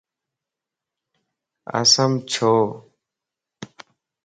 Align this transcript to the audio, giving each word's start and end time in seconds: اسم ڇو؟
اسم 1.79 2.11
ڇو؟ 2.31 2.53